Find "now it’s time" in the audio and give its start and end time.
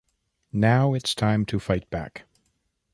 0.51-1.45